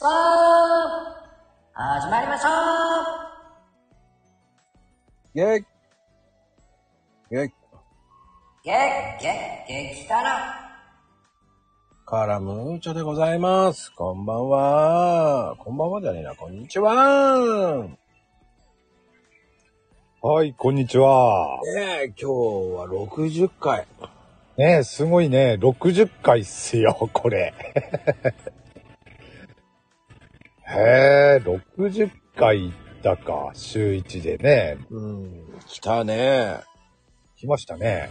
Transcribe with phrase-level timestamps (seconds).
[0.00, 1.26] さあ、
[1.74, 2.48] 始まりましょ
[5.34, 5.64] うイェイ
[7.32, 7.52] イェイ
[8.62, 8.78] ゲッ
[9.20, 9.28] ゲ
[9.66, 10.20] ッ激辛
[12.06, 13.90] カラムーチョでございます。
[13.90, 15.56] こんばんは。
[15.58, 16.36] こんばんはじゃねえな。
[16.36, 17.88] こんにちは。
[20.22, 21.58] はい、こんにちは。
[21.74, 22.24] ねえ、今日
[22.76, 23.88] は60回。
[24.56, 25.54] ねえ、すごいね。
[25.58, 27.52] 60回っすよ、これ。
[30.70, 32.72] へえ、60回
[33.02, 34.78] だか、週1でね。
[34.90, 36.60] うん、来たね。
[37.36, 38.10] 来ましたね。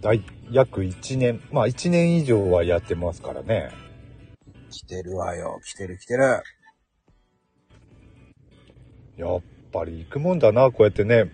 [0.00, 3.70] だい、約1年、まあ1年以上はやってますからね。
[4.70, 5.60] 来てるわよ。
[5.64, 6.42] 来てる来てる。
[9.16, 9.42] やっ
[9.72, 11.32] ぱり行くもんだな、こうやってね。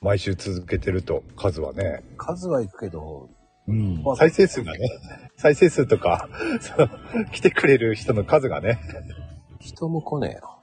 [0.00, 2.02] 毎週続けてると、数はね。
[2.16, 3.28] 数は行くけど、
[3.68, 4.78] うん再生数がね、
[5.42, 6.28] 再生数とか、
[6.62, 6.88] その、
[7.32, 8.78] 来てくれる人の数がね、
[9.58, 10.60] 人も来ねえよ。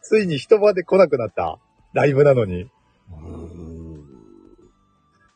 [0.00, 1.58] ついに人まで来なくなった。
[1.92, 2.70] ライブなのに。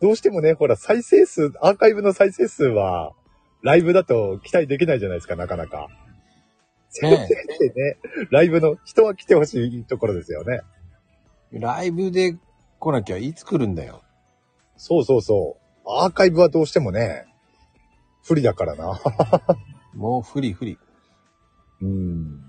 [0.00, 3.12] どうしてもね、ほら、再生数、アーカイブの再生数は、
[3.60, 5.88] ライブだと期待できないじゃないですか、なかなか。
[7.02, 7.98] ねてね、
[8.30, 10.62] ライブの人は来てほしいところですよね。
[11.52, 12.38] え、ライブで
[12.78, 14.02] 来なきゃいつ来るんだよ。
[14.78, 15.61] そうそうそう。
[15.86, 17.26] アーカイブはどうしてもね、
[18.24, 19.00] 不利だからな。
[19.94, 20.78] もう不利不利。
[21.80, 22.40] うん。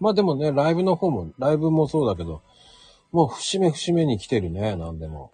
[0.00, 2.42] まあでもね、ライブの方も、ライブもそうだけど、
[3.12, 5.32] もう節目節目に来てるね、なんでも。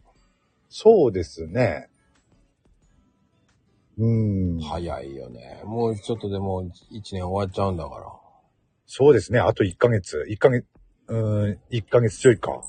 [0.69, 1.89] そうですね。
[3.98, 4.06] う
[4.56, 4.61] ん。
[4.61, 5.62] 早いよね。
[5.64, 8.06] もうちょっとでも一年終わっちゃうんだから。
[8.86, 9.39] そうですね。
[9.39, 10.25] あと1ヶ月。
[10.28, 10.67] 1ヶ月、
[11.08, 12.62] うーん、1ヶ月ちょいか。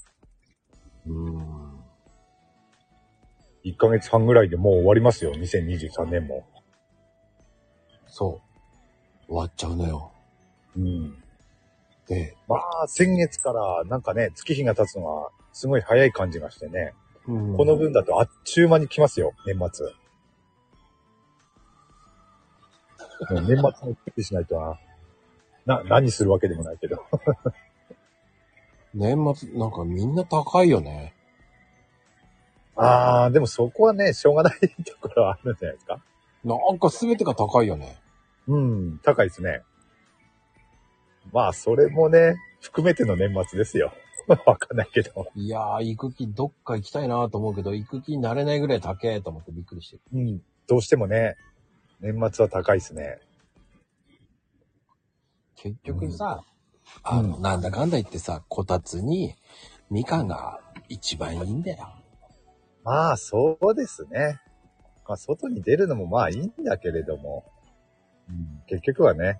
[1.05, 1.58] うん。
[3.65, 5.33] 1ヶ月半ぐらいでもう終わりますよ。
[5.33, 6.45] 2023年も。
[8.07, 8.41] そ
[9.27, 9.27] う。
[9.27, 10.11] 終わっちゃうのよ。
[10.77, 11.23] うん。
[12.07, 16.93] で、まあ、先月からなんかね、月日が経つのがすごい早い感じがしてね。
[17.27, 19.85] うんこの分だとあっちゅう間に来ますよ、年末。
[23.29, 24.79] もう年末も準備しないとな。
[25.65, 27.05] な、何するわけでもないけど。
[28.95, 31.13] 年末、なんかみんな高いよね。
[32.81, 36.01] ああ、でもそこはね、しょうがないところはあるんじゃないですか？
[36.43, 37.97] なんか全てが高いよね。
[38.47, 39.61] うん、高いですね。
[41.33, 43.93] まあ、それもね、含めての年末ですよ。
[44.45, 45.27] わかんないけど。
[45.35, 50.01] いやー、行く気どっか行きたいなと思うけど、行く気になれないぐらい高えと思ってびっくりしてる。
[50.13, 51.35] うん、どうしてもね、
[51.99, 53.19] 年末は高いですね。
[55.55, 56.41] 結局さ、
[57.03, 59.35] あの、うんなんだかんだ言ってさ、こたつに、
[59.91, 61.89] みかんが一番いいんだよ。
[62.83, 64.39] まあ、そうですね。
[65.07, 67.43] まあ、外に出るのもまあいいんだけれども、
[68.29, 69.39] うん、結局はね、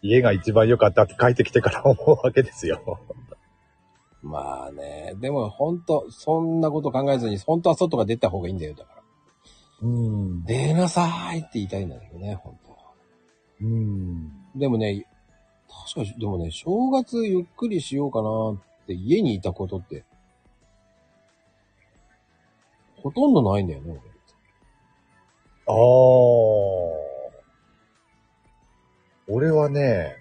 [0.00, 3.00] 家が一番良かったって帰ってきてから思うわけですよ。
[4.22, 9.02] まあね、でもほんと、そんなこと考えずに、本当は外が出た方がいいんだよ、だから。
[9.82, 10.44] うん。
[10.44, 12.78] 出なさーいって言いたいんだけどね、本当は。
[13.60, 14.32] うん。
[14.56, 15.06] でもね、
[15.68, 20.04] 確かに、でもね、正月ゆっくりしようかなって家にいたことって、
[23.02, 24.00] ほとんどないんだよね、
[25.66, 25.74] ああ。
[29.28, 30.16] 俺はね、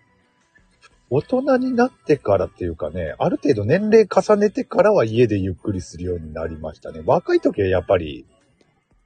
[1.10, 7.02] 大人になってからっていうかね、ある程度年齢重ねてからは家でゆっくりするようになりましたね。
[7.06, 8.26] 若い時はやっぱり、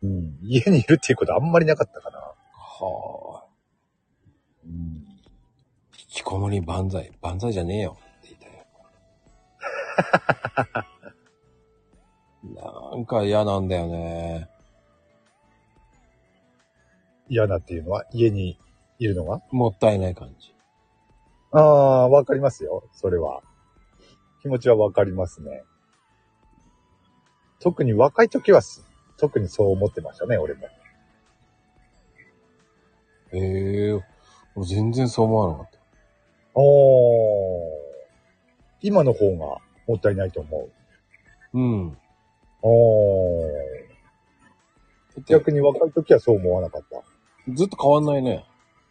[0.01, 2.17] うん、家にいるっていうことあんまりなかったかな。
[2.17, 3.45] はあ。
[4.65, 7.11] うん、引きこもり万歳。
[7.21, 8.41] 万歳じゃねえよって言っ
[10.73, 10.85] たよ。
[12.43, 14.49] なんか嫌なんだよね。
[17.29, 18.57] 嫌だっていうのは家に
[18.99, 19.41] いるのが？
[19.51, 20.53] もったいない感じ。
[21.51, 22.83] ああ、わかりますよ。
[22.93, 23.41] それは。
[24.41, 25.63] 気持ちはわかりますね。
[27.59, 28.83] 特に若い時はす、
[29.17, 30.67] 特にそう思ってましたね、俺も。
[33.33, 34.03] へえ
[34.55, 35.79] 俺全然そう思わなかった。
[36.55, 37.71] おー。
[38.81, 40.69] 今の方がもったいないと思
[41.53, 41.59] う。
[41.59, 41.97] うん。
[42.61, 43.51] おー。
[45.27, 47.01] 逆に若い時はそう思わなかった。
[47.53, 48.45] ずっと変わんないね。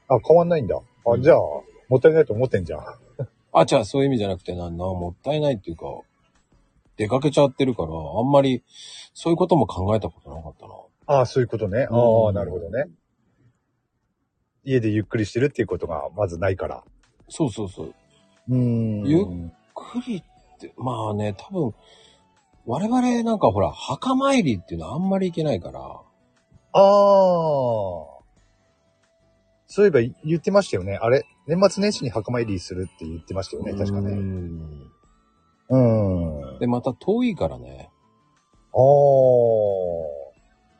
[0.08, 0.76] あ、変わんないんだ。
[1.06, 1.38] あ、うんじゃあ、
[1.88, 2.81] もったいないと思ってんじゃん。
[3.52, 5.87] あ、じゃあそういう意味じゃなくてなんだ、もったいないっていうか、
[6.96, 8.62] 出かけちゃってるから、あんまり、
[9.14, 10.75] そういうことも考えたことなかったな。
[11.06, 11.88] ああ、そういうことね。
[11.90, 12.84] あうんあ、なるほどね。
[14.64, 16.84] 家でゆっくりしてるっていうことがまずないから。
[17.28, 17.94] そうそうそう。
[18.49, 19.25] うーんゆっ
[19.75, 20.22] くりっ
[20.58, 21.75] て、まあね、多分、
[22.70, 25.99] 我々なんかほら、墓参りっていうのはあんまり行けないから、あ
[26.72, 26.81] あ。
[29.67, 30.96] そういえば言ってましたよね。
[31.02, 34.14] あれ、年末年始に墓参りするって言ってましたよね、確かうね。
[34.14, 34.87] ん
[35.69, 35.78] う
[36.56, 36.58] ん。
[36.61, 37.90] で、また遠いからね。
[38.72, 40.08] おー。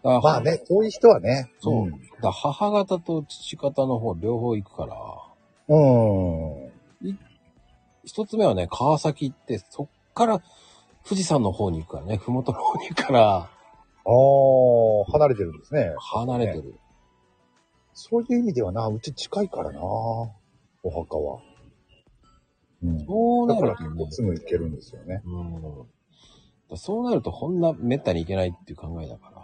[0.05, 1.51] だからまあね、遠い人はね。
[1.59, 1.91] そう。
[1.91, 4.95] だから母方と父方の方両方行くから、
[5.67, 6.67] うん。
[6.67, 6.71] うん。
[8.05, 10.41] 一つ目はね、川崎行って、そっから
[11.05, 15.93] 富士山の方に行くからね、ふもとの方に行くから、ああ、離れてるんですね。
[15.99, 16.75] 離れてる。
[17.93, 20.31] そういう意味ではな、うち近いからな、お
[20.85, 21.41] 墓は。
[22.83, 23.07] うん。
[23.07, 25.23] そうだからなるとね結構、すぐ行けるんですよね。
[25.25, 25.63] うん。
[25.63, 25.77] だか
[26.71, 29.41] らそうなると、こんな滅多に行けないっていう考えだから。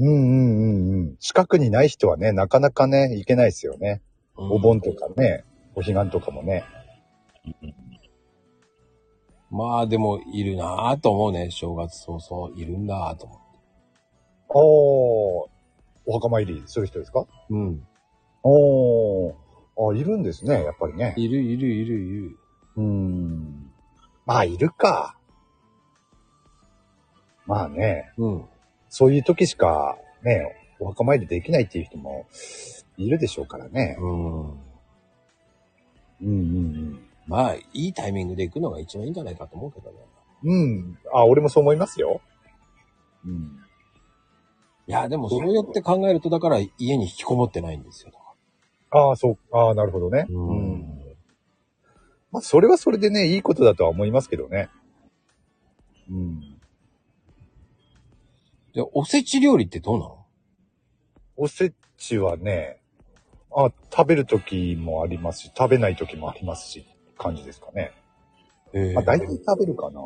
[0.00, 1.16] うんうんうんうん。
[1.18, 4.02] 近くにない人はね、なかなかね、行けないですよね。
[4.36, 5.44] うんお盆とかね、
[5.74, 6.64] お彼岸とかもね。
[9.50, 11.50] まあでも、いるなぁと思うね。
[11.50, 13.48] 正月早々、いるんだぁと思って。
[14.50, 14.56] ああ、
[16.06, 17.26] お墓参りする人ですか？
[17.50, 17.86] うん。
[18.42, 19.34] おー。
[19.78, 21.14] あ、いるんですね、やっぱりね。
[21.16, 22.38] いるいるいるいる。
[22.76, 23.70] うん。
[24.26, 25.16] まあ、いるか。
[27.46, 28.44] まあね、うん。
[28.90, 32.26] そういう時しか、ね、お墓参りできないっていう人も
[32.98, 33.96] いるでしょうからね。
[33.98, 34.50] うん。
[34.50, 34.56] うん
[36.20, 39.98] うんまあ、いいタイミングで行くのが一番いいんじゃないかと思うけどね。
[40.42, 40.50] うん。
[40.50, 40.98] うん。
[41.12, 42.22] あ、俺もそう思いますよ。
[43.24, 43.58] うん。
[44.86, 48.12] いや、でもそうやって考えると、だから家に引きこもってないんですよ。
[48.90, 50.26] ああ、そう、ああ、なるほどね。
[50.30, 50.98] うん
[52.30, 54.68] まあ、それはそれでね、いいことだとは思いますけどね。
[56.10, 56.40] うん。
[58.74, 60.26] で、おせち料理ってどうなの？
[61.36, 62.80] おせちはね、
[63.54, 66.86] あ、食べる時もありますし、食べない時もありますし、
[67.18, 67.92] 感じですかね。
[68.72, 70.00] えまあ、大体食べるかな。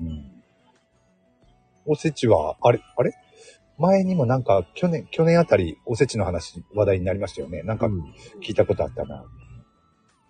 [0.00, 0.42] うん。
[1.86, 3.12] おせちは、あれ、あれ？
[3.76, 7.62] 前にもなんか、去年、去年あたり、おせちの話、話題になりましたよね。
[7.62, 7.88] なんか、
[8.40, 9.24] 聞いたことあったな。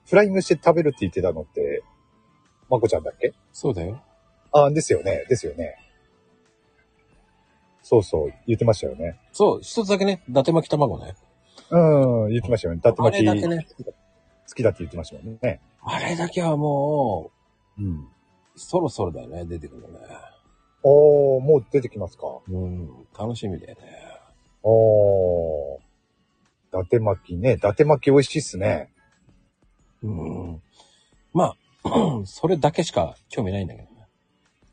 [0.07, 1.83] フライングして食べるって言ってたのって、
[2.71, 3.35] まこちゃんだっけ？
[3.53, 4.03] そうだよ。
[4.53, 5.27] あ、ですよね。
[5.29, 5.77] ですよね。
[7.83, 9.21] そうそう、言ってましたよね。
[9.33, 11.15] そう、一つだけね、伊達巻き卵ね。
[11.71, 11.79] う
[12.27, 12.81] ん、言ってましたよね。
[12.83, 13.67] だってあ巻き、れだけね。
[14.49, 15.61] 好きだって言ってましたもんね。
[15.83, 17.31] あれだけはも
[17.79, 18.01] うん。
[18.01, 18.09] う、
[18.57, 19.99] そろそろだよね、出てくるのね。
[20.83, 22.27] おー、もう出てきますか。
[22.49, 23.81] うん、楽しみだよね。
[24.63, 25.79] おー。
[25.79, 27.55] 伊達巻きね。
[27.55, 28.93] 伊達巻き美味しいっすね。
[30.03, 30.63] うん。
[31.33, 31.55] ま
[31.85, 34.07] あ、 それだけしか興味ないんだけどね。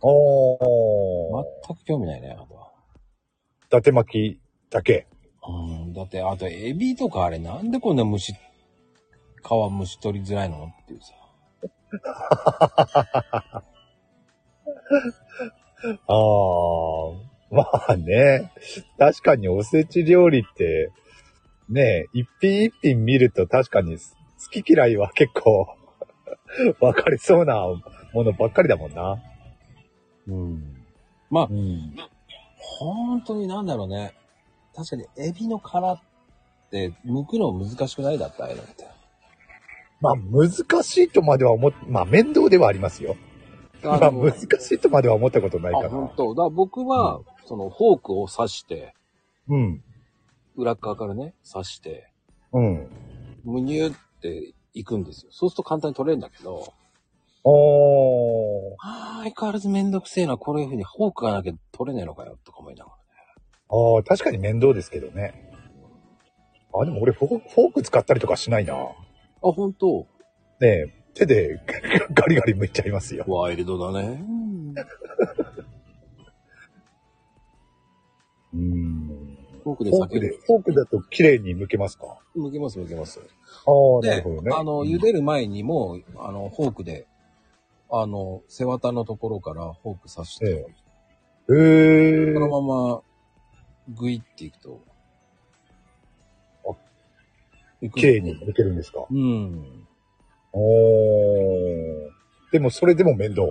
[0.01, 1.43] おー。
[1.67, 2.71] 全く興味ないね、あとは。
[3.67, 4.39] 伊達巻き
[4.69, 5.07] だけ。
[5.47, 8.33] うん、だって、あと、エビとかあれ、なんでこんな虫、
[9.41, 11.13] 皮虫取りづらいのっていうさ。
[16.07, 17.31] あー。
[17.51, 18.51] まあね。
[18.97, 20.91] 確かにおせち料理って、
[21.69, 24.03] ね一品一品見ると確かに好
[24.61, 25.67] き嫌いは結構
[26.79, 27.65] 分かりそうな
[28.13, 29.21] ものばっかりだもんな。
[30.27, 30.85] うん。
[31.29, 31.95] まあ、うん。
[32.57, 34.13] 本当になんだろうね。
[34.75, 36.01] 確かに、エビの殻っ
[36.69, 38.85] て、剥くの難しくないだって、ああいうのって。
[40.01, 43.15] まあ難しいとまでは思っ、まあ面倒ではありますよ。
[43.83, 44.43] まあ難し
[44.73, 45.89] いとまでは思ったことないあ、かな。
[45.89, 46.35] 本当。
[46.35, 48.93] だ僕は、その、フォークを刺して、
[49.47, 49.83] うん。
[50.55, 52.11] 裏側からね、刺して、
[52.51, 52.89] うん。
[53.43, 53.91] むにゅっ
[54.21, 55.31] ていくんですよ。
[55.31, 56.73] そうすると簡単に取れるんだけど、
[57.43, 58.75] おー。
[58.79, 63.03] あー相変わらずめんどくせえな、こういう風にフォークがなきゃ取れねえのかよ、とか思いながらね。
[63.69, 65.49] ああ、確かに面倒ですけどね。
[66.73, 68.75] あ、でも俺フォーク使ったりとかしないな。
[69.43, 70.07] あ、本当？
[70.59, 71.59] ねえ、手で
[72.13, 73.25] ガリガリ剥いちゃいますよ。
[73.27, 74.23] ワイルドだね。
[78.53, 79.37] うん。
[79.63, 82.19] フォークでフォークで、フォークだと綺麗に剥けますか？
[82.35, 83.19] 剥けます、剥けます。
[83.19, 83.23] あ
[84.03, 84.51] あ、なでるほどね。
[84.53, 87.07] あの、茹でる前にも、あの、フォークで、
[87.89, 90.65] あの、背わたのところからフォーク刺して、
[91.49, 92.33] えへえ。
[92.33, 93.01] そのまま、
[93.89, 94.90] グイっていくと、あ
[97.81, 99.05] いく綺麗に剥けるんですか？
[99.09, 99.87] うん。
[100.53, 102.11] おー。
[102.51, 103.43] でもそれでも面倒。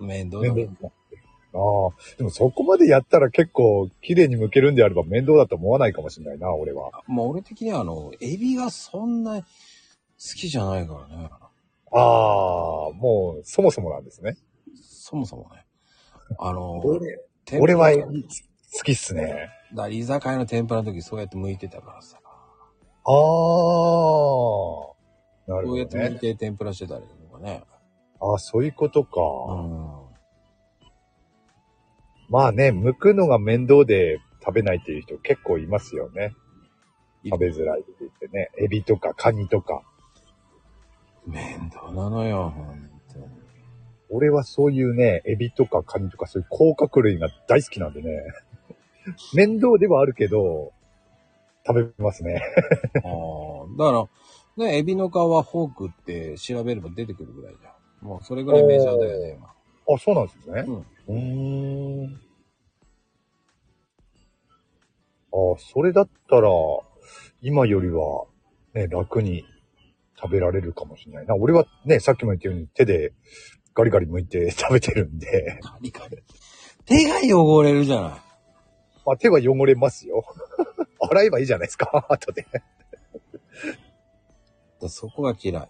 [0.00, 0.92] 面倒だ面倒。
[1.54, 1.90] ああ。
[2.16, 6.90] でもそこまでやったら結構綺麗に剥けるんであれば面倒だと思わないかもしれないな、俺は。
[7.06, 9.46] もう俺的にはあの、エビがそんな好
[10.36, 11.28] きじゃないからね。
[11.94, 14.36] ああ、もうそもそもなんですね。
[14.80, 15.66] そもそもね。
[16.38, 17.18] あの、俺
[17.60, 19.50] 俺は好きっすね。
[19.72, 22.18] だから居酒屋の天ぷらの時そうやって剥いてたからさ。
[23.04, 24.92] ああ。
[25.46, 26.10] なるほどそうやってね。
[26.18, 27.64] て天ぷらしてたりとかね。
[28.20, 29.20] ああ、そういうことか。
[29.20, 30.02] うん。
[32.28, 36.32] まあね、剥くのが面倒で食べないっていう人結構いますよね。
[37.24, 38.50] 食べづらいって言ってね。
[38.58, 39.82] エビとかカニとか。
[41.26, 43.26] 面倒なのよ、ほんとに。
[44.10, 48.10] 俺はそういうね、エビとかカニとかそういう甲殻類が大好きなんでね。
[49.34, 50.72] 面倒ではあるけど、
[51.66, 52.40] 食べますね。
[53.04, 54.08] ああ、だか
[54.56, 57.70] ら、ね、エビの皮フォークって調べれば出てくるぐらいじゃ
[58.04, 58.06] ん。
[58.06, 59.48] もうそれぐらいメジャーだよね、今。
[59.48, 60.64] あ、そうなんですね。
[60.66, 60.86] うん。
[61.08, 62.20] うーん。
[65.34, 66.50] あそれだったら、
[67.40, 68.26] 今よりは、
[68.74, 69.44] ね、楽に
[70.20, 71.34] 食べられるかもしれないな。
[71.34, 73.12] 俺はね、さっきも言ったように手で
[73.74, 76.18] ガリガリ剥いて食べてるんで、カリカリ。
[76.84, 78.31] 手が汚れるじゃない。
[79.04, 80.24] まあ手は汚れますよ。
[81.00, 82.46] 洗えばいいじゃないですか、 後で。
[84.80, 85.68] だそこが嫌い。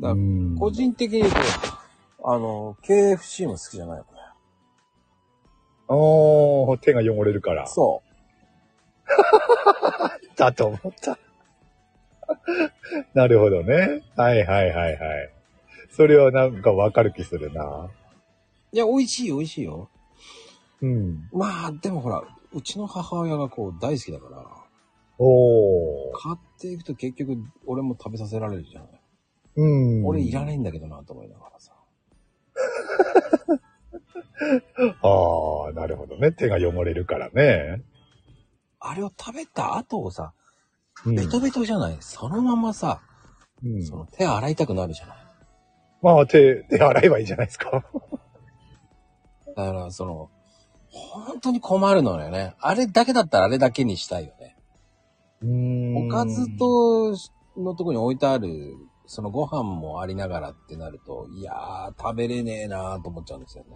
[0.00, 1.38] だうん個人的に言うと、
[2.24, 4.10] あの、KFC も好きじゃないよね。
[5.88, 7.66] おー、手が汚れるから。
[7.66, 8.02] そ
[10.36, 11.18] だと思った。
[13.12, 14.02] なるほどね。
[14.16, 15.33] はいはいはいはい。
[15.96, 17.64] それはなんかわかる気するな。
[17.64, 17.90] う。
[18.72, 19.88] いや、美味しい美味しいよ。
[20.82, 21.28] うん。
[21.32, 22.22] まあ、でもほら、
[22.52, 24.44] うちの母親がこう大好きだから、
[25.18, 26.12] おー。
[26.20, 27.36] 買っていくと結局
[27.66, 29.00] 俺も食べさせられるじゃない。
[29.56, 29.64] う
[30.02, 30.06] ん。
[30.06, 31.72] 俺いらないんだけどなと思いながらさ。
[35.02, 36.32] ああ、なるほどね。
[36.32, 37.82] 手が汚れるからね。
[38.80, 40.32] あれを食べた後をさ、
[41.06, 43.00] うんベトベトじゃない、そのままさ、
[43.64, 45.23] うんその手洗いたくなるじゃない？
[46.04, 47.82] まあ、手、手洗えばいいじゃないですか。
[49.56, 50.28] だから、その、
[50.90, 52.54] 本当に困るのよね。
[52.60, 54.54] あれだけだったらあれだけにしたいよね。
[55.96, 57.16] おかず、と
[57.56, 58.74] のとこに置いてある、
[59.06, 63.70] そのご飯もありながらってなると、いやー、食べれねえなーと思っちゃうんですよね。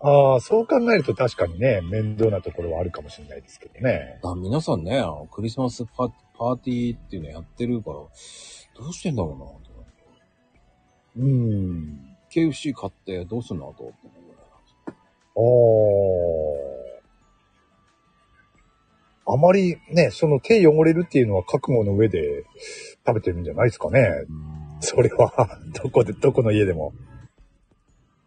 [0.00, 4.20] ああ、そう考えると確かにね、面倒なところはあるかもしれないですけどね。
[4.22, 8.08] だから皆さんね、あのクリスマスパパーティーっていうのやってるから、ど
[8.88, 9.60] うしてんだろ
[11.16, 12.16] うん。
[12.32, 14.08] KFC 買ってどうすんのと思って。
[19.26, 19.34] ああ。
[19.34, 22.44] あまりね、その手汚れるっていうのは覚悟の上で
[23.06, 24.00] 食べてるんじゃないですかね。
[24.28, 26.92] うんそれは、 どこで、どこの家でも。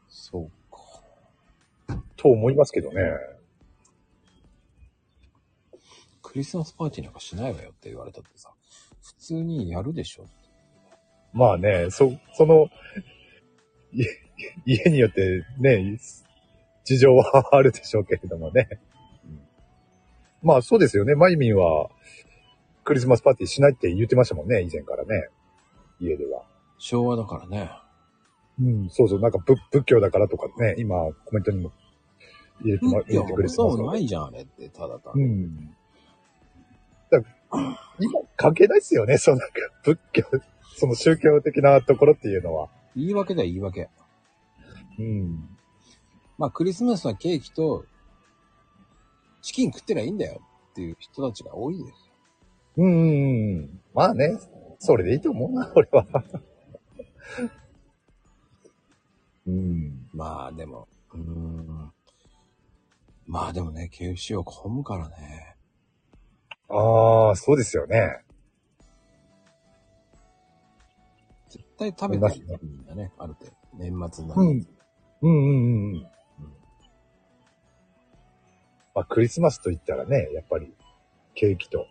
[0.09, 2.01] そうか。
[2.15, 3.01] と思いますけどね。
[6.23, 8.51] クリスマスパーティーなんかしないわよって言われたってさ、
[9.01, 10.27] 普通にやるでしょ
[11.37, 12.69] まあね、そ、その、
[13.93, 14.03] い
[14.65, 15.97] 家によってね、
[16.83, 18.67] 事情はあるでしょうけれどもね。
[18.71, 19.39] うん
[20.43, 21.15] まあそうですよね。
[21.15, 21.89] マイミンは
[22.83, 25.29] クリスマスパーティーしないって言ってましたもんね、以前からね。
[25.99, 26.43] 家では。
[26.77, 27.71] 昭和だからね。
[28.61, 31.71] うん、そうそう、なんか仏仏教だからとかね、今コメントにも
[32.61, 35.25] 入れて,、ま、入れてくれてますそうないじゃん、あれって、ただ単うに。
[35.25, 35.75] ん。
[37.11, 37.21] だ
[37.99, 40.23] 今関係ないっすよね、そのなんか仏教、
[40.79, 42.69] その宗教的なところっていうのは。
[42.95, 43.89] 言い訳だよ、言い訳。
[44.99, 45.49] うん。
[46.37, 47.83] まあ、クリスマスはケーキと、
[49.41, 50.39] チキン食ってりゃいいんだよ
[50.71, 51.95] っていう人たちが多いですよ。
[52.77, 53.81] うんうんうん。
[53.95, 54.29] まあね、
[54.77, 56.05] それでいいと思うな、 俺は。
[59.47, 60.07] うん。
[60.13, 61.91] まあ、でも、うーん。
[63.25, 65.55] まあでもね、KFC は混むからね。
[66.69, 68.26] ああ、そうですよね。
[71.77, 73.53] 対食べたいね、みんなね、ある程度。
[73.73, 74.41] 年末になる。
[74.41, 74.67] うん。
[75.21, 76.07] うんうんうんうん。
[78.93, 80.73] まあ、クリスマスと言ったらね、やっぱり、
[81.35, 81.85] ケーキと、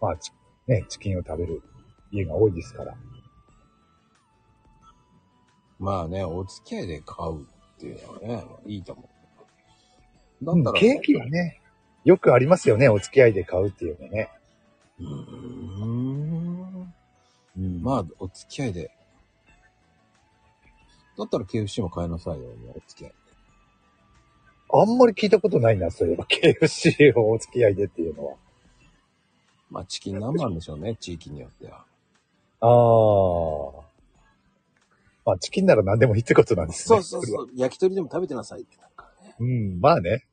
[0.00, 0.32] まあ、チ
[0.66, 1.62] ね、チキンを食べる
[2.10, 2.94] 家が多いですから。
[5.78, 7.46] まあね、お付き合いで買うっ
[7.78, 9.02] ていうのはね、いいと思
[10.40, 10.44] う。
[10.44, 11.60] だったら、ケーキはね、
[12.04, 14.30] よくありますよね、お付き合いで買うっていうのね。
[15.00, 16.94] うーん。
[17.58, 18.90] うんまあ、お付き合いで。
[21.18, 23.14] だったら KFC も買いなさいよ、お付き合い。
[24.74, 28.36] あんまり聞いたことないな、そういえば、KFC をお付き合いでっていうのは。
[29.70, 31.84] まあ、チキン南蛮でしょうね、地域によっては。
[32.60, 32.66] あ
[33.80, 33.92] あ。
[35.24, 37.02] まあ、チキンなら何でもいいってことなんですね。
[37.02, 37.48] そうそうそう。
[37.54, 39.34] 焼き鳥でも食べてなさいってなるからね。
[39.38, 40.24] うん、まあね。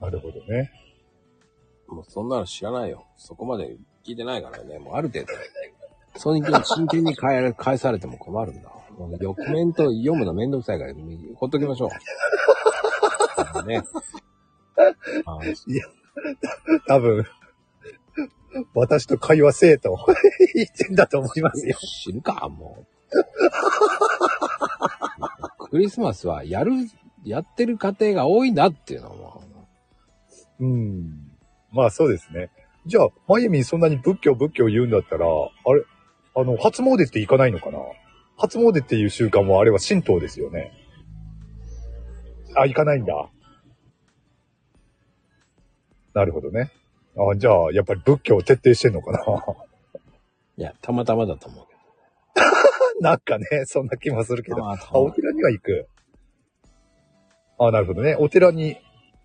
[0.00, 0.70] なるほどね。
[1.88, 3.06] もうそんなの知らないよ。
[3.16, 3.76] そこまで
[4.06, 4.78] 聞いてないからね。
[4.78, 5.26] もうある程度。
[6.16, 8.70] そういう真剣に返ら返されても困るんだ。
[8.98, 10.94] もうコメント読むのめんどくさいから、
[11.36, 11.88] ほっときましょ
[13.64, 13.66] う。
[13.66, 13.82] ね。
[15.26, 15.38] あ
[16.86, 17.24] 多分、
[18.74, 19.96] 私と会話せえと
[20.54, 21.76] 言ってんだと思いますよ。
[22.04, 22.86] 知るか、も
[25.70, 26.72] クリスマスはやる、
[27.24, 29.42] やってる家庭が多いんだっていうのも。
[30.60, 31.30] うん。
[31.70, 32.50] まあそうですね。
[32.86, 35.84] じゃあ、まゆみんそんなに仏教仏教言うんだったら、あれ、
[36.34, 37.78] あの、初詣って行かないのかな？
[38.36, 40.72] 初詣っていう習慣もあれは神道ですよね。
[42.56, 43.28] あ、行かないんだ。
[46.14, 46.70] なるほどね。
[47.16, 49.18] あ、じゃあ、やっぱり仏教を徹底してんのかな？
[50.56, 52.42] いや、たまたまだと思うけ
[53.02, 54.64] なんかね、そんな気もするけど。
[54.68, 55.88] あ、お寺には行く。
[57.58, 58.16] あ、なるほどね。
[58.18, 58.76] お寺に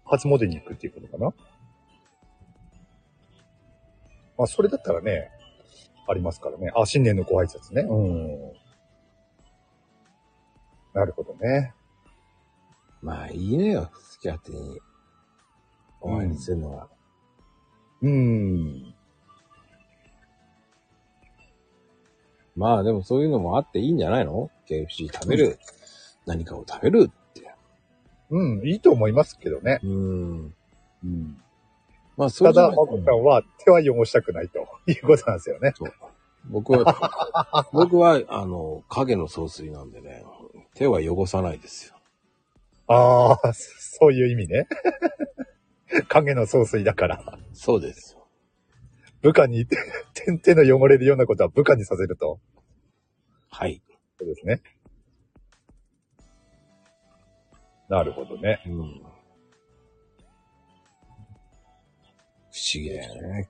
[0.05, 1.33] 初詣に行くっていうことかな？
[4.37, 5.29] まあ、それだったらね、
[6.07, 6.71] ありますからね。
[6.75, 7.81] あ、新年のご挨拶ね。
[7.83, 8.53] うん。
[10.93, 11.73] なるほどね。
[13.01, 13.91] まあいいのよ。
[13.93, 14.79] 好き勝手に。
[16.01, 16.87] お参りするのは。
[18.01, 18.93] うん。
[22.55, 25.57] まあでもそういうのもあっていいんじゃないの ?KFC 食べる。
[26.25, 27.53] 何かを食べるって。
[28.29, 29.79] うん、いいと思いますけどね。
[29.83, 30.53] うん。
[31.03, 31.42] うん。
[32.17, 35.73] まあそうただ、じゃないまこさんは手は汚したくないということなんですよね。
[36.45, 40.23] 僕は、 僕は、あの、影の総帥なんでね、
[40.75, 41.95] 手は汚さないですよ。
[42.87, 44.67] ああ、そういう意味ね。
[46.09, 47.39] 影の総帥だから。
[47.53, 48.27] そうですよ。
[49.21, 49.77] 部下に手
[50.37, 52.39] 手 の汚れるようなことは部下にさせると。
[53.49, 53.81] はい。
[54.19, 54.61] そうですね。
[57.87, 58.61] なるほどね。
[58.65, 59.12] うん。
[62.53, 63.49] 不思議だよね。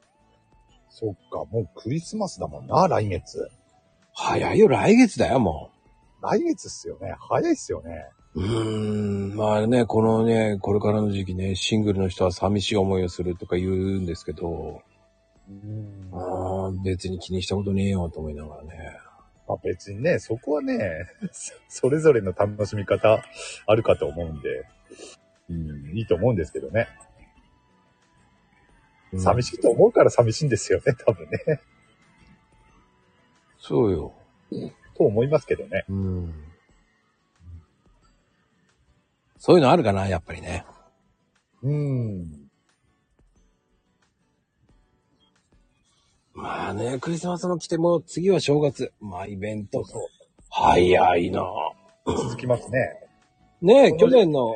[0.90, 3.50] そっか、もうクリスマスだもんな、来月。
[4.14, 5.72] 早いよ、来月だよ、も
[6.22, 7.14] 来月っすよね。
[7.20, 8.06] 早いっすよね。
[8.36, 8.42] う。
[8.42, 14.82] うーん、まあね、このね、これからの時期ね、シングルの人は寂しい思いをするとか言うんですけど、
[15.50, 18.98] うんあー別に気にしたことねえよと思いながらね。
[19.50, 23.22] まあ別にね、そこはね、そ それぞれの楽しみ方
[23.66, 24.66] あるかと思うんで、
[25.50, 26.88] うん、いいと思うんですけどね。
[29.20, 29.58] 寂しい。
[29.60, 31.62] と思うから寂しいんですよね、 多分ね。
[33.60, 34.14] そうよ。
[34.96, 35.86] と思いますけどね。
[35.90, 36.34] うん。
[39.38, 40.66] そういうのあるかな、やっぱりね。
[41.62, 42.50] うん。
[46.34, 48.92] まあね、クリスマスも来ても、次は正月。
[49.00, 49.84] まあイベント。
[49.86, 50.02] そう
[50.50, 51.44] 早いな
[52.06, 52.78] 続きますね。
[53.62, 54.56] ねえ、去年の、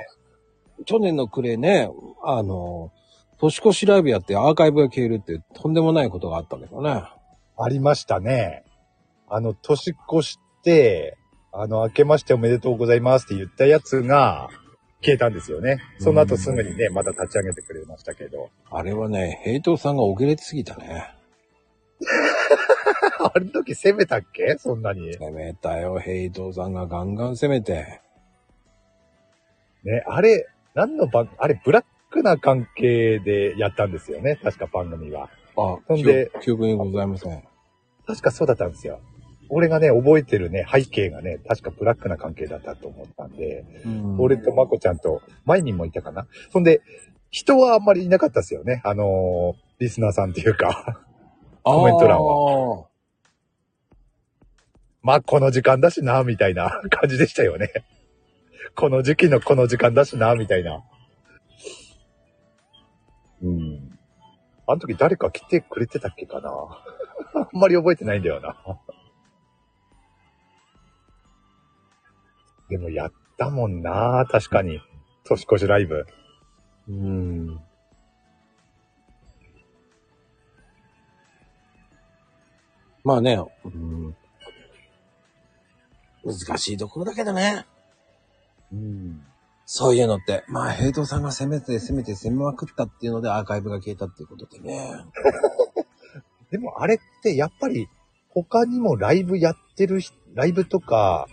[0.85, 1.89] 去年の暮れね、
[2.23, 2.91] あの、
[3.39, 7.03] 年越しライブやってアーカイブが消えるってとんでもないことがあったんだけどね。
[7.59, 8.63] ありましたね。
[9.29, 11.17] あの、年越して、
[11.51, 14.49] あの、明けましておめでとうございますって言ったやつが
[15.01, 15.79] 消えたんですよね。
[15.99, 18.49] その後すぐにね、また立ち上げてくれましたけど。
[18.71, 21.13] あれはね、ヘイトさんが遅れてすぎたね。
[23.19, 24.55] あの時攻めたっけ？
[24.59, 25.13] そんなに。
[25.17, 28.01] 攻めたよ、ヘイトさんがガンガン攻めて。
[29.83, 31.85] ね、あれ、何の番、あれ、ブラッ
[32.17, 34.39] クな関係でやったんですよね。
[34.43, 35.29] 確か番組は。
[35.55, 37.43] あ、ほんで記憶にございません。
[38.05, 38.99] 確かそうだったんですよ。
[39.49, 46.27] 俺がね、覚えてるね、背景がね、確かブラックな関係だったと思ったんで、うん俺とまこちゃんと、前にもいたかな？
[46.51, 46.81] そんで、
[47.29, 48.81] 人はあんまりいなかったですよね。
[48.83, 51.03] あのーリスナーさんっていうか。
[51.61, 52.87] コメント欄は。
[55.03, 57.71] まあ、この時間だしな、みたいな感じでしたよね。
[58.75, 60.83] この時期のこの時間だしな、みたいな。
[63.41, 63.99] うん。
[64.67, 66.49] あの時誰か来てくれてたっけかな？
[67.51, 68.57] あんまり覚えてないんだよな。
[72.69, 74.81] でもやったもんな、確かに。
[75.23, 76.05] 年越しライブ。
[76.89, 77.59] うん。
[83.03, 84.15] まあね、うん、
[86.25, 87.65] 難しいところだけどね。
[88.73, 89.25] うん。
[89.69, 90.45] そういうのって。
[90.47, 95.03] まあ、ヘイトさんが攻めて攻めて攻めまくったっていうのでアーカイブが消えたっていうことでね。
[96.49, 97.89] でもあれってやっぱり
[98.29, 101.27] 他にもライブやってる人、ライブとか、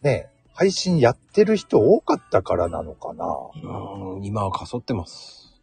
[0.00, 3.26] ね、配信やってる人多かったからなのかな。
[3.62, 5.60] うん、今はかそってます。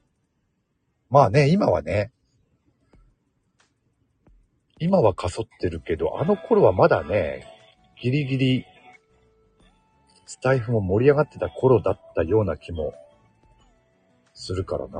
[1.09, 2.11] まあね、今はね。
[4.77, 7.47] 今はかそってるけど、あの頃はまだね、
[7.99, 8.65] ギリギリ、
[10.31, 12.93] スタイフも盛り上がってた頃だったような気も
[14.33, 14.97] するからな。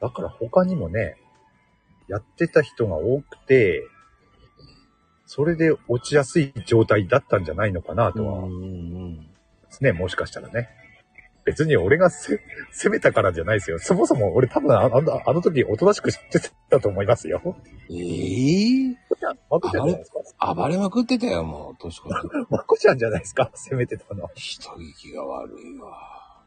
[0.00, 1.16] だから他にもね、
[2.06, 3.82] やってた人が多くて、
[5.24, 8.56] それで落ちやすい状態だったんじゃないのかなとは、うんう
[9.06, 9.26] ん
[9.80, 10.68] ね、もしかしたらね。
[11.46, 12.40] 別に俺がせ
[12.72, 13.78] 攻めたからじゃないですよ。
[13.78, 17.56] そもそも俺多分ああのあの時おとなしくしてたと思いますよ。
[17.88, 17.94] え
[18.90, 18.96] え
[19.48, 20.54] まこちゃんじゃないですか。
[20.54, 22.12] 暴れまくってたよ、もう、年越し。
[22.50, 23.50] まこちゃんじゃないですか？
[23.54, 24.28] 攻めてたの。
[24.34, 26.42] 人聞きが悪いわ。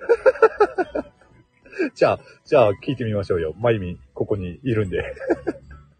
[1.94, 3.54] じゃあ、じゃあ聞いてみましょうよ。
[3.58, 5.14] まゆみ、ここにいるんで。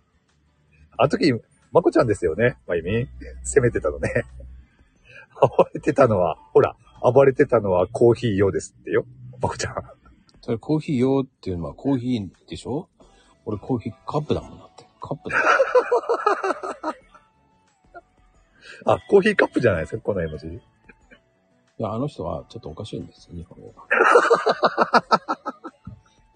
[0.98, 1.33] あの時、
[1.72, 2.57] まこちゃんですよね？
[2.66, 3.09] まゆみ。
[3.44, 4.24] 攻めてたのね。
[5.40, 9.07] 暴れてたのは、ほら、暴れてたのはコーヒー用ですってよ。
[9.41, 9.75] まこちゃん。
[10.43, 12.89] それコーヒー用っていうのはコーヒーでしょ？
[13.45, 14.85] 俺コーヒーカップだもんだって。
[15.01, 15.39] カップだ。
[18.87, 20.47] あ、コーヒーカップじゃないですか、この絵文字。
[20.47, 20.61] い
[21.79, 23.83] や、あの人はちょっとおかしいんですよ、日本語が。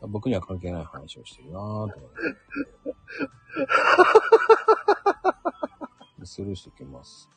[0.09, 1.96] 僕には関係ない話をしてるなぁと思って。
[6.27, 7.29] スルーしておきます。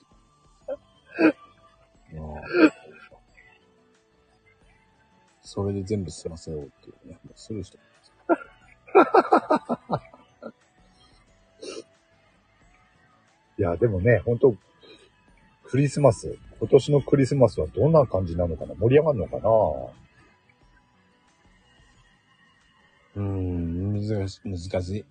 [5.57, 7.17] それで全部済ませようっていうね。
[7.25, 10.03] もうスルーしておきま
[10.45, 10.53] す。
[13.57, 14.55] いや、でもね、本当
[15.63, 18.75] クリスマス、今年のクリスマスはどんな感じなのかな？
[18.75, 19.49] 盛り上がるのかな？
[23.15, 25.05] うーん、難し難しい。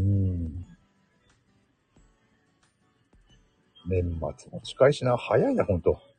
[0.00, 0.66] うん。
[3.86, 6.11] 年末も近いしな、早いな、ほんと。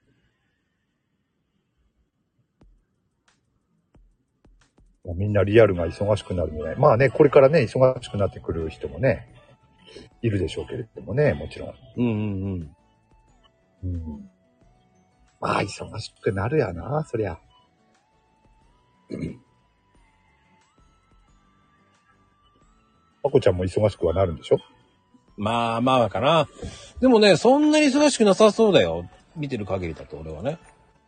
[5.05, 6.75] みんなリアルが忙しくなるね。
[6.77, 9.27] まあね、これからね、忙しくなってくる人もね、
[10.21, 11.73] いるでしょうけれどもね、もちろん。
[11.97, 12.11] うんうん
[13.83, 13.93] うん。
[13.93, 14.29] うん。
[15.41, 17.37] まあ、忙しくなるやな、そりゃ。
[23.23, 24.57] まこちゃんも忙しくはなるんでしょ？
[25.35, 26.47] まあまあかな。
[27.01, 29.09] でもね、そんなに忙しくなさそうだよ。
[29.35, 30.59] 見てる限りだと俺はね。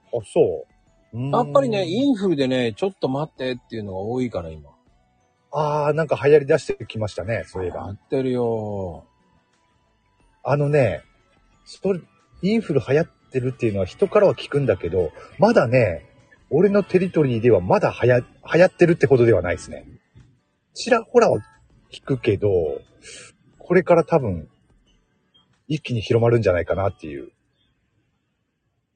[0.07, 0.74] あ、そう。
[1.15, 4.69] やっぱりね、インフルでね、ちょっと待ってっていうのが多いから今。
[5.51, 7.85] ああ、なんか流行り出してきましたね、そういえば。
[7.85, 9.05] やってるよ。
[10.43, 11.03] あのね、
[11.63, 12.01] それ
[12.41, 16.05] インフル流行ってるっていうのは人からは聞くんだけど、まだね、
[16.49, 18.19] 俺のテリトリーではまだ流行
[18.53, 19.87] 流行ってるってほどではないですね。
[20.73, 21.39] ちらほらは
[21.91, 22.49] 聞くけど、
[23.57, 24.49] これから多分、
[25.67, 27.31] 一気に広まるんじゃないかなっていう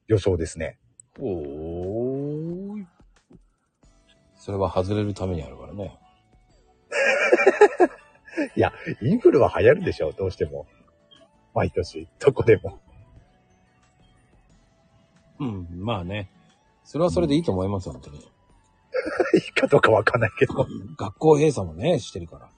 [0.06, 0.78] 予想ですね。
[1.18, 1.79] おーい。
[4.40, 5.98] それは外れるためにあるからね。
[9.02, 10.66] インフルは流行るでしょ、どうしても。
[11.54, 12.80] 毎年、どこでも。
[15.40, 16.30] うん、まあね。
[16.84, 18.18] それはそれでいいと思います、本当に。
[18.20, 18.22] い
[19.46, 20.66] いかどうかわかんないけど。
[20.96, 22.48] 学校閉鎖もね、してるから。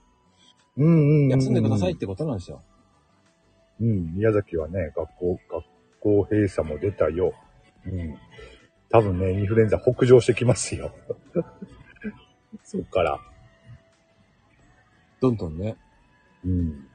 [0.77, 1.29] うんうん、うん。
[1.31, 2.63] 休んでくださいってことなんですよ。
[3.81, 5.65] うん、宮崎はね、学校、学
[5.99, 7.33] 校閉鎖も出たよ。
[7.85, 8.17] うん。
[8.89, 10.93] 多分ね、インフルエンザ北上してきますよ。
[12.73, 13.19] そっから。
[15.21, 15.77] どんどんね。
[16.43, 16.87] うん。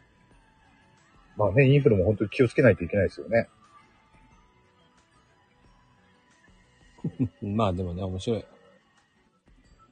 [1.37, 3.49] まあね、インフルも本当に気をつけないといけないですよね。
[7.41, 8.45] まあでもね、面白い。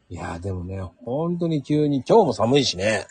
[0.08, 3.06] いやーでもね、本当に急に、今日も寒いしね。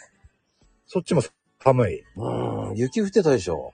[0.85, 1.21] そっちも
[1.59, 2.03] 寒い。
[2.17, 3.73] うん、雪降ってたでしょ。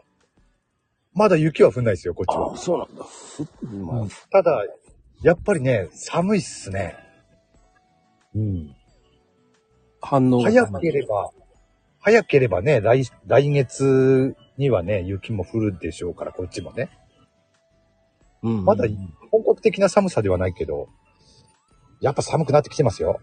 [1.13, 2.55] まだ雪は降んないですよ、こっちは。
[2.55, 3.03] そうなんだ。
[3.03, 4.65] ふまあただ、
[5.23, 6.95] やっぱりね、寒いっすね。
[8.35, 8.75] うん。
[10.01, 11.31] 反応が早ければ、
[11.99, 16.89] 早ければね、来、来月にはね、雪も降るでしょうから、こっちもね。
[18.43, 18.85] うん、まだ
[19.29, 20.89] 本格的な寒さではないけど、
[21.99, 23.21] やっぱ寒くなってきてますよ。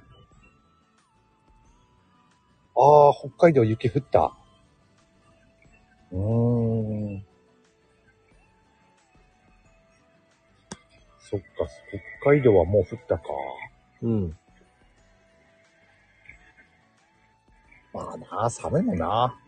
[2.76, 4.32] ああ、北海道雪降った。
[6.12, 7.24] うーん。
[11.20, 11.46] そっか、
[12.22, 13.24] 北海道はもう降ったか。
[14.02, 14.38] うん。
[17.92, 19.38] まあな、寒いもんな。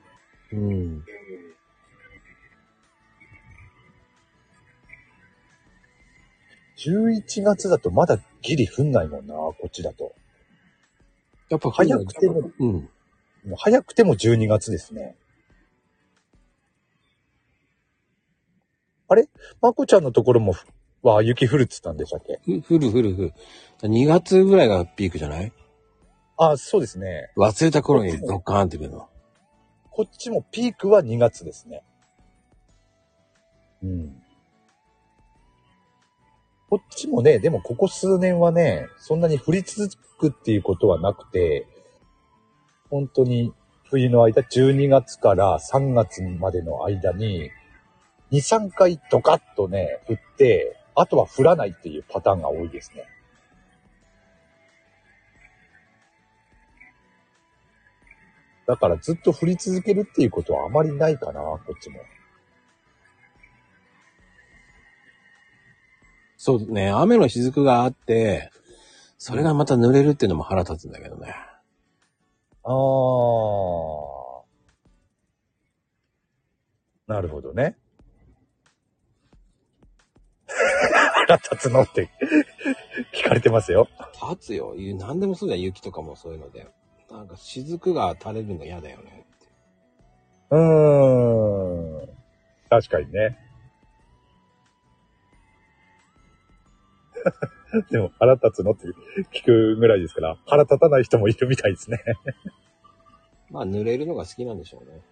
[0.52, 1.04] うん。
[6.78, 10.14] 11月だとまだギリ降んないもんな、こっちだと。
[11.50, 12.72] やっぱ早くても、うん。
[12.72, 12.88] も
[13.52, 15.16] う早くても12月ですね。
[19.08, 19.28] あれ？
[19.60, 20.54] まこちゃんのところも、
[21.02, 22.40] は雪降るっつったんでしたっけ？
[22.60, 23.32] ふ降る降る降る。
[23.82, 25.52] 2月ぐらいがピークじゃない？
[26.42, 27.30] あ、そうですね。
[27.36, 29.10] 忘れた頃にドッカーンってくるの。
[29.90, 31.82] こっちもピークは2月ですね。
[33.82, 34.22] うん。
[36.70, 41.66] こっちもね、でもここ数年はね、そんなに降り続くっていうことはなくて、
[42.88, 43.52] 本当に
[43.90, 47.50] 冬の間、12月から3月までの間に、
[48.32, 53.04] 2、3回ドカッとね、降って、あとは降らないっていうパターンが多いですね。
[58.70, 61.98] だからずっと降り続けるっていうことはあまりないかな、こっちも。
[66.36, 68.52] そうね、雨の雫があって、
[69.18, 71.34] それがまた濡れるっていうのも腹立つんだけどね。
[72.62, 72.70] あ
[77.08, 77.12] あ。
[77.12, 77.76] なるほどね。
[81.26, 82.08] 腹立つのって
[83.12, 83.88] 聞かれてますよ。
[84.30, 84.76] 立つよ。
[84.96, 85.62] 何でもそうだよ。
[85.62, 86.68] 雪とかもそういうので。
[87.10, 89.46] なんか雫が垂れるの嫌だよねって。
[90.50, 92.08] うーん。
[92.68, 93.36] 確かにね。
[97.90, 98.86] でも腹立つのって
[99.32, 102.02] 聞くぐらいですから、腹立たない人もいるみたいですね。
[103.50, 105.02] まあ濡れるのが好きなんでしょうね。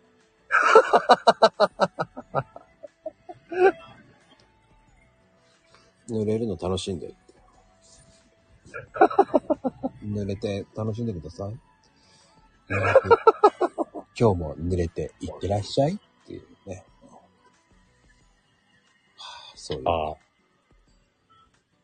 [6.08, 7.16] 濡れるの楽しんでって。
[10.04, 11.58] 濡れて楽しんでください。
[12.70, 16.84] 今日も濡れていってらっしゃいっていうね。
[17.10, 17.20] は
[19.16, 19.88] あ、そういう。
[19.88, 20.16] ああ。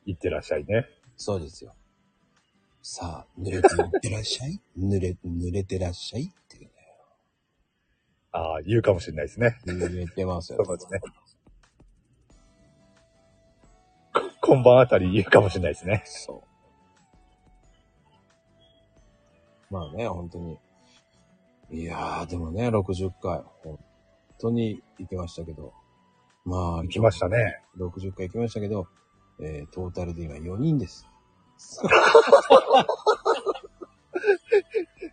[0.06, 0.86] いってらっしゃいね。
[1.16, 1.74] そうですよ。
[2.82, 4.60] さあ、濡れていってらっしゃい？
[4.78, 6.70] 濡れ、濡れてらっしゃいっていうね。
[8.32, 9.58] ああ、言うかもしれないですね。
[9.64, 10.62] 濡れてますよ。
[10.64, 10.98] そうですね。
[14.12, 16.02] こ今晩あたり言うかもしれないですね。
[16.04, 16.44] そ
[19.70, 19.74] う。
[19.74, 20.58] まあね、本当に。
[21.74, 23.80] いやー、でもね、60回、本
[24.38, 25.72] 当に行きましたけど。
[26.44, 27.62] まあ、行きましたね。
[27.76, 28.86] 60回行きましたけど、
[29.40, 31.04] えー、トータルで今4人です。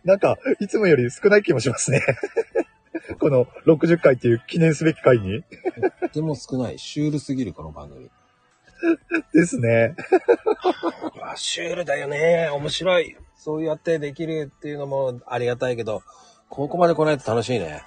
[0.04, 2.00] なんか、いつもより少ない気もしますね。
[3.18, 5.42] この60回っていう記念すべき回に。
[6.14, 6.78] でも少ない。
[6.78, 8.08] シュールすぎる、この番組。
[9.32, 9.96] ですね。
[11.34, 12.50] シュールだよね。
[12.50, 13.16] 面白い。
[13.34, 16.04] そうやってできるっていうのもありがたいけど、
[16.52, 17.82] ここまで来ないと楽しいね。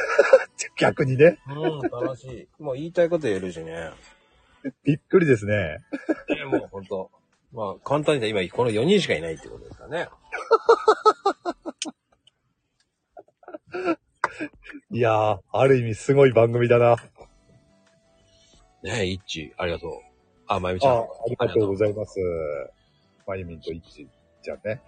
[0.78, 1.38] 逆にね。
[1.46, 2.48] うん、楽しい。
[2.58, 3.90] もう言いたいこと言えるしね。
[4.84, 5.80] びっくりですね。
[6.34, 7.10] えもう本当
[7.52, 10.08] まあ、簡単に言今この4人しかいないってことですからね。
[14.92, 16.96] いやー、ある意味すごい番組だな。
[18.82, 19.92] ねえ、イッチ、ありがとう。
[20.46, 20.94] あ、まゆみちゃん。
[20.94, 22.18] あありがとうございます。
[23.26, 24.08] まゆみんといち
[24.40, 24.80] ちゃんね。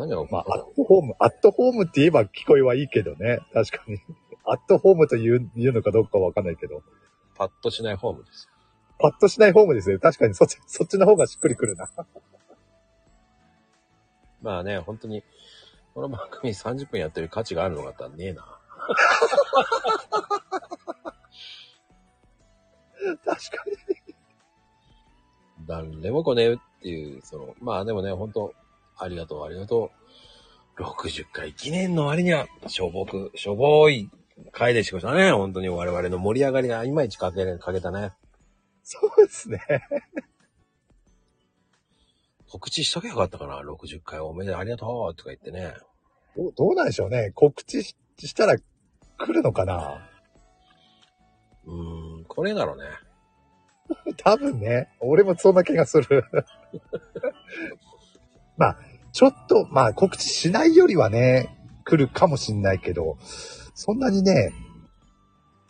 [0.00, 3.40] 何が、まあ、アットホーム、アットホームって言えば聞こえはいいけどね。
[3.52, 3.98] 確かに。
[4.44, 6.82] アットホームと言う、言うのかどうかわかんないけど。
[7.36, 8.48] パッとしないホームです。
[8.98, 9.98] パッとしないホームですね。
[9.98, 11.90] 確かにそっち、そっちの方がしっくりくるな。
[14.40, 15.22] まあね、本当に、
[15.94, 18.46] この番組30分やってる価値があるのかってねえな。
[23.24, 23.76] 確かに。
[25.66, 28.54] 誰も来ねえっていう、その、まあでもね、本当
[29.02, 29.90] ありがとう、ありがと
[30.78, 30.82] う。
[30.82, 34.10] 60回記念の割には、しょぼく、しょぼい
[34.52, 35.32] 回でしましたね。
[35.32, 38.12] 本当に我々の盛り上がりがいまいちかけ、かけたね。
[38.82, 39.60] そうですね。
[42.48, 43.60] 告知しとけばよかったかな。
[43.60, 45.74] 60回おめでとう、ありがとうとか言ってね。
[46.36, 47.30] どうどうなんでしょうね。
[47.34, 50.06] 告知ししたら来るのかな
[51.64, 52.84] うーん、これだろうね。
[54.18, 54.88] 多分ね。
[55.00, 56.24] 俺もそんな気がする。
[58.56, 58.78] まあ、
[59.12, 63.18] ちょっと、まあ告知しないよりはね、来るかもしんないけど、
[63.74, 64.52] そんなにね、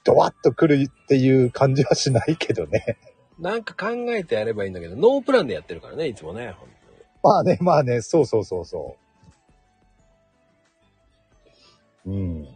[0.05, 2.99] ドワッと来るっていう感じはしないけどね。
[3.39, 6.55] なんか考えてやればいいんだけど、ノープランでやってるからね、いつもね。
[7.23, 8.97] まあね、まあね、そうそうそうそ
[12.05, 12.11] う。
[12.11, 12.49] うん。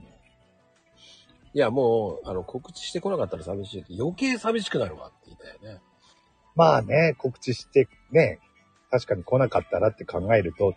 [1.55, 4.01] いや、もう、あの、告知してこなかったら寂しい。
[4.01, 5.81] 余計寂しくなるわって言ったよね。
[6.57, 8.41] まあね、告知してね、
[8.95, 10.73] 確かに来なかったらって考えると、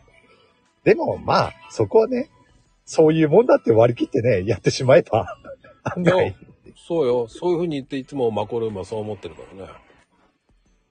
[0.84, 2.32] でもまあ、そこはね、
[2.84, 5.38] そういうもんだって割り切ってね、やってしまえば、
[5.96, 6.36] 案外。
[6.76, 7.28] そうよ。
[7.28, 9.72] そういう風に言っていつもマコルームはそう思ってるからね。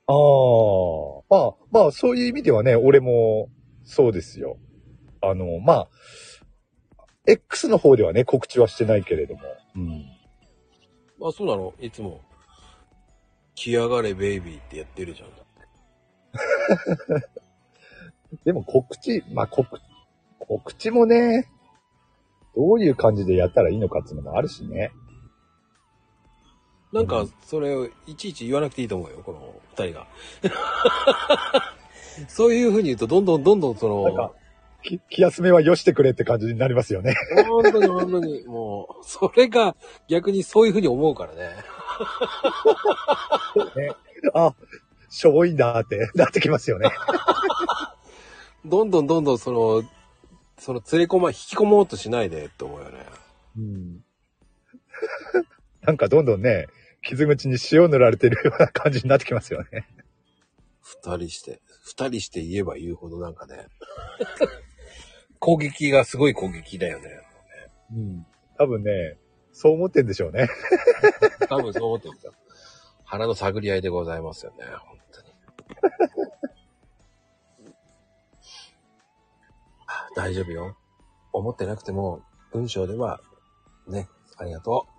[0.07, 3.49] ああ、まあ、まあ、そういう意味ではね、俺も、
[3.83, 4.57] そうですよ。
[5.21, 5.89] あの、まあ、
[7.27, 9.41] X の方ではね、告知はしてないけれども。
[9.75, 10.05] うん。
[11.27, 11.75] あ、そうなの？
[11.81, 12.21] いつも。
[13.57, 15.29] 来やがれベイビーってやってるじゃん。
[18.45, 19.79] でも告知、まあ、告、
[20.39, 21.49] 告知もね、
[22.55, 24.93] どういう感じでやったらいいのかっていうのもあるしね。
[26.93, 30.07] なんかうん、それをいちいち言わなくていいと思うよ、この二人が。
[32.29, 34.35] そういう風に言うと、どんどんどんどんそなんかの、
[34.83, 37.15] き気休めはよしてくれって感じになりますよね。
[37.47, 39.77] 本当に本当に、 もう、それが
[40.09, 41.51] 逆にそういう風に思うからね。
[44.33, 44.55] あ、
[45.17, 46.91] しょぼいんだって なってきますよね。
[48.67, 49.83] どんどんどんどんその、
[50.59, 53.07] その連れ込ま、引き込もうとしないでって思うよね。
[53.57, 54.05] うん。
[55.81, 56.67] なんかどんどんね、
[57.01, 59.89] 傷口に塩塗られてるような感じになってきますよね。
[60.83, 63.69] 二人して、二人して言えば言うほどなんかね、
[65.39, 67.21] 攻撃がすごい攻撃だよね。
[67.91, 68.27] うん。
[68.59, 69.17] 多分ね、
[69.53, 70.51] そう思ってんでしょうね。
[71.49, 72.35] 多分そう思ってるんですよ。
[73.05, 74.65] 腹の探り合いでございますよね。
[80.17, 80.77] 大丈夫よ。
[81.33, 83.21] 思ってなくても、文章では、
[83.87, 84.97] ね、ありがとう。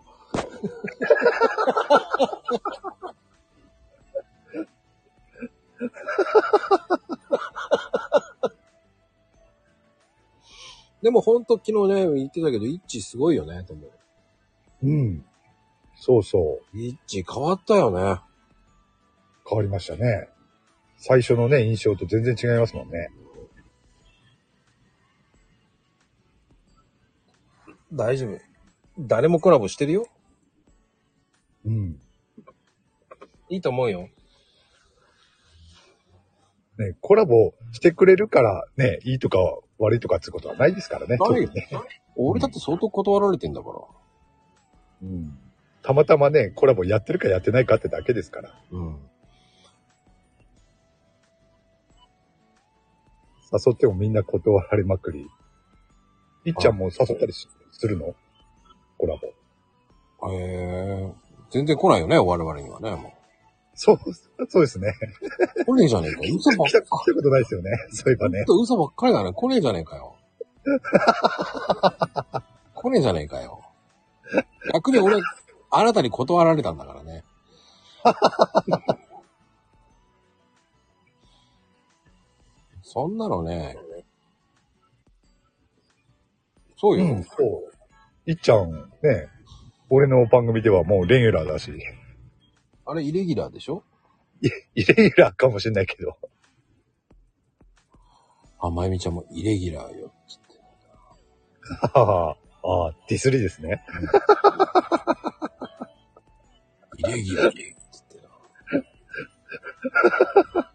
[11.01, 13.91] でも本当昨日ね、言ってたけど、イッチすごいよね、と思う。
[14.83, 15.25] うん。
[15.95, 16.77] そうそう。
[16.77, 18.21] イッチ変わったよね。
[19.47, 20.29] 変わりましたね。
[20.97, 23.09] 最初のね、印象と全然違いますもんね。
[27.93, 28.37] 大丈夫。
[28.99, 30.07] 誰もコラボしてるよ。
[31.65, 31.99] うん。
[33.49, 34.09] いいと思うよ。
[36.79, 39.39] ね、コラボしてくれるからね、いいとか
[39.79, 41.09] 悪いとかってことはないですからね。
[41.09, 41.69] ない特にね。
[42.15, 43.75] 俺だって相当断られてんだから。
[45.03, 45.37] うん。
[45.81, 48.61] たまたまね、コラボやってるかやってないかってだけですから。
[48.71, 48.99] うん。
[53.51, 55.27] 誘ってもみんな断られまくり。
[56.45, 58.15] いっちゃんも誘ったりしするの？
[58.97, 60.31] コラボ。
[60.31, 61.13] へえ。
[61.51, 63.13] 全然来ないよね、我々にはね、も
[63.73, 63.99] そう、
[64.49, 64.93] そうですね。
[65.61, 65.65] う。
[65.65, 66.21] 来ねえじゃねえか。
[66.21, 66.81] 嘘ばっか来た
[67.13, 67.71] ことないですよね。
[67.91, 69.33] そういえばね嘘ばっかりだね。
[69.33, 70.15] 来ねえじゃねえかよ。
[72.73, 73.61] 来ねえじゃねえかよ。
[74.73, 75.21] 逆に俺、
[75.69, 77.23] あなたに断られたんだからね。
[82.89, 83.75] そんなのね。
[86.77, 87.03] そうよ。
[87.03, 87.33] うん、そ
[88.25, 88.31] う。
[88.31, 89.27] いっちゃん、ね、
[89.89, 91.73] 俺の番組ではもうレギュラーだし、
[92.85, 93.83] あれ、イレギュラーでしょ？
[94.41, 94.49] イ
[94.85, 96.17] レギュラーかもしれないけど。
[98.59, 100.13] あ、まゆみちゃんもイレギュラーよ。
[100.25, 100.45] つって。
[101.93, 102.35] ああ、あ
[102.87, 103.83] あ、ディスリですね。
[106.99, 107.75] イレギュラーで。
[107.91, 108.21] つって
[110.55, 110.66] な。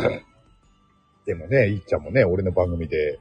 [1.26, 3.18] でもね、いっちゃんもね、俺の番組で、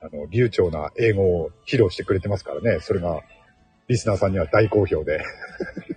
[0.00, 2.80] あの、流暢な英語を披露してくれてますからね。
[2.80, 3.22] それが、
[3.88, 5.22] リスナーさんには大好評で。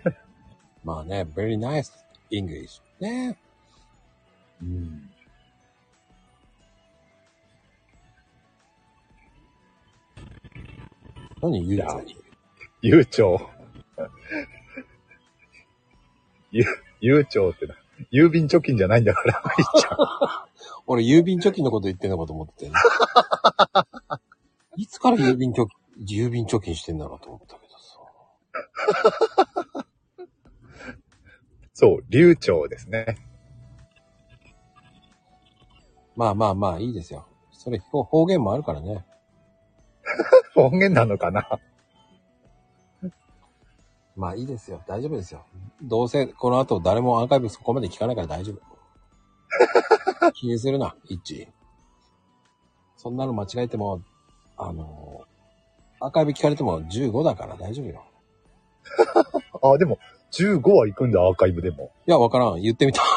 [0.83, 1.91] まあね、very nice
[2.31, 2.81] English.
[2.99, 3.37] ね。
[4.61, 5.09] うん。
[11.41, 12.03] 何言うの
[12.81, 13.49] 悠長。
[16.51, 16.65] ゆ、
[17.01, 17.75] 悠長 ってな。
[18.11, 19.97] 郵便貯金じゃないんだから、いっちゃん。
[20.87, 22.75] 俺、郵便貯金のこと言ってんのかと思ってて、ね。
[24.77, 27.73] いつから郵便貯金、郵便貯金してんだろうと思ったけど
[29.73, 29.83] さ。
[31.73, 33.17] そう、流暢ですね。
[36.15, 37.27] まあまあまあ、いいですよ。
[37.51, 39.05] それ、方方言もあるからね。
[40.53, 41.47] 方言なのかな？
[44.15, 44.81] まあいいですよ。
[44.87, 45.45] 大丈夫ですよ。
[45.81, 48.61] どうせ、この後誰もアーカイブそこまで聞かないから大丈夫。
[50.33, 51.47] 気にするな、一致。
[52.95, 54.01] そんなの間違えても、
[54.55, 55.25] あの
[55.99, 58.05] アーカイブ聞かれても15だから大丈夫よ。
[59.61, 59.99] あ、でも、
[60.31, 61.91] 15は行くんだ、アーカイブでも。
[62.07, 62.61] いや、わからん。
[62.61, 63.01] 言ってみた。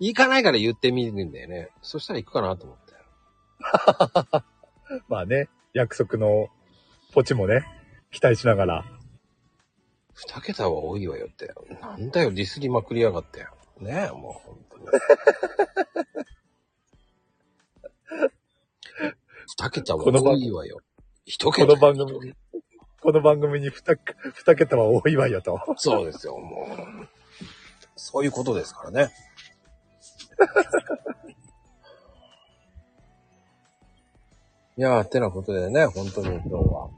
[0.00, 1.70] 行かないから言ってみるんだよね。
[1.82, 2.94] そしたら行くかなと思って。
[5.08, 6.50] まあね、約束の
[7.12, 7.66] ポチもね、
[8.12, 8.84] 期待しながら。
[10.12, 11.52] 二桁は多いわよって。
[11.82, 13.40] なんだよ、ディスりまくりやがって。
[13.80, 14.86] ねえ、もう本当に。
[19.48, 20.78] 二桁は多いわよ。
[21.24, 22.34] 一こ桁の番組に、
[23.00, 23.96] この番組に二
[24.32, 25.58] 二桁は多いわよと。
[25.76, 27.08] そうですよ、もう。
[27.96, 29.10] そういうことですからね。
[34.76, 36.90] いやー、てなことでね、本当に今日は、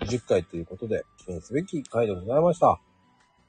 [0.00, 2.80] 60回ということで、記念すべき回でございました。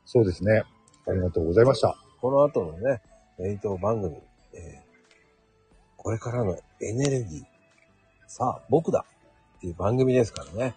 [0.05, 0.63] そうですね。
[1.07, 1.97] ありがとうございました。
[2.19, 3.01] この後のね、
[3.39, 4.17] エイト番組、
[4.53, 4.87] えー
[6.07, 7.43] これからのエネルギー、
[8.27, 9.05] さあ、僕だ
[9.57, 10.75] っていう番組ですからね。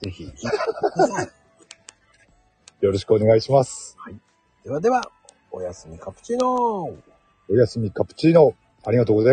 [0.00, 0.24] ぜひ。
[2.80, 3.96] よろしくお願いします。
[4.62, 5.10] ではでは、
[5.50, 6.96] おやすみカプチーノ
[7.50, 8.54] おやすみカプチーノ。
[8.84, 9.32] ありがとうござ